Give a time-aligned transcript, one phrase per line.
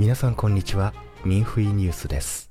[0.00, 0.94] 皆さんこんにちは。
[1.26, 2.50] ミンフイニュースです。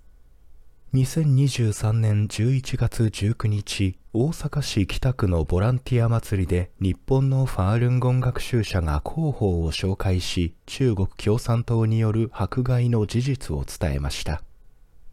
[0.93, 14.43] 2023年11月19日大阪市北区のボランティア祭りで日本のファールンゴン学習者が広報を紹介し中国共産党による迫害の事実を伝えました。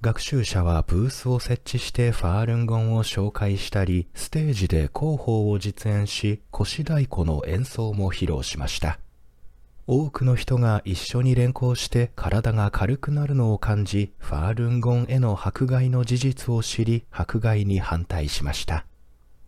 [0.02, 8.98] 学習者はブースを設置してファールンゴンを紹介したり、ステージで広報を実演し、腰太鼓の演奏も披露しました。
[9.88, 18.84] 多くの人が一緒に連行して体が軽くなるのを感じ、ファールンゴンへの迫害の事実を知り、迫害に反対しました。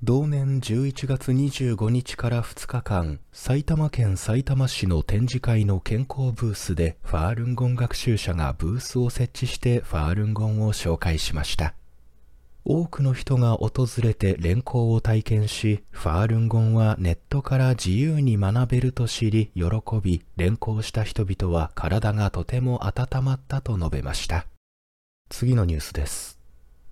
[0.05, 11.75] 同年11月25日から2日間、埼玉県埼玉市の展示会の健康ブースでファールンゴン学習者がブースを設置してファールンゴンを紹介しました。
[12.71, 19.65] 多くの人が訪れて連行を体験し、ファールンゴンはネットから自由に学べると知り、喜
[20.03, 24.45] び、連行した人々は体がとても温まったと述べました。
[25.31, 26.39] 次のニュースです。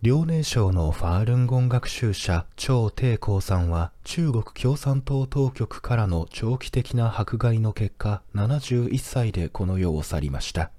[0.01, 10.71] 遼寧省のファールンゴン学習者張帝光さんは中国共産党当局からの長期的な迫害の結果71歳でこの世を去りました。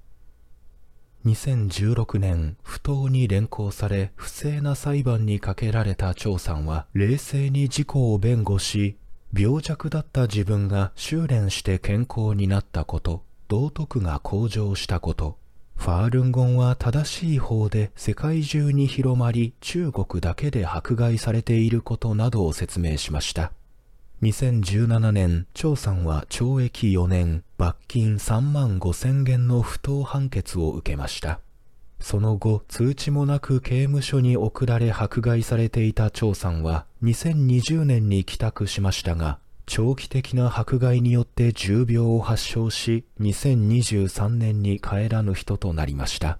[1.26, 8.96] 2016年、不当に連行され、不正な裁判にかけられた張さんは、冷静に事故を弁護し、
[9.36, 15.38] 病弱だった自分が修練して健康になったこと、道徳が向上したこと、
[15.76, 23.52] ファールンゴンは正しい方で世界中に広まり、中国だけで迫害されていることなどを説明しました。
[24.22, 31.40] 2017年、張さんは懲役4年、罰金3万5千元の不当判決を受けました。
[31.98, 46.38] その後、通知もなく刑務所に送られ迫害されていた張さんは、2020年に帰宅しましたが、長期的な迫害によって重病を発症し、2023年に帰らぬ人となりました。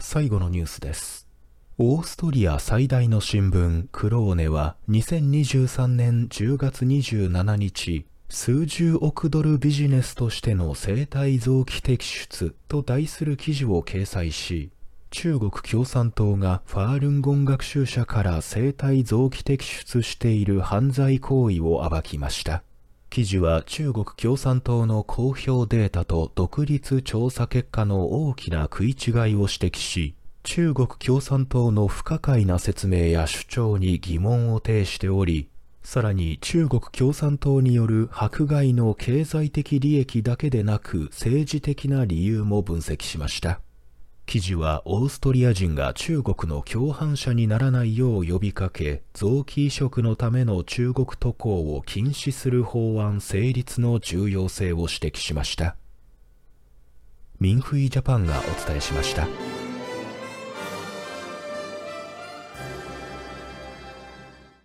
[0.00, 1.28] 最後のニュースです。
[1.76, 14.70] オーストリア最大の新聞クローネは2023年10月27日数十億ドルビジネスとしての生体臓器摘出と題する記事を掲載し
[15.10, 22.62] 中国共産党がファールンゴン学習者から生体臓器摘出している犯罪行為を暴きました。
[23.10, 25.44] 記事は中国共産党の公表
[25.76, 35.48] データと独立調査結果の大きな食い違いを指摘し中国共産党の不可解な説明や主張に疑問を呈しており、
[35.82, 43.60] さらに中国共産党による迫害の経済的利益だけでなく政治的な理由も分析しました。
[44.26, 55.76] 記事はオーストリア人が中国の共犯者にならないよう呼びかけ、臓器移植のための中国渡航を禁止する法案成立の重要性を指摘しました。
[57.40, 59.26] ミンフイジャパンがお伝えしました。